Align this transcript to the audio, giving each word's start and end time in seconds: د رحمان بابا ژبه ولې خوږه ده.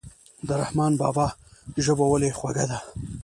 د 0.47 0.49
رحمان 0.61 0.91
بابا 1.01 1.27
ژبه 1.85 2.05
ولې 2.09 2.29
خوږه 2.37 2.65
ده. 2.71 2.79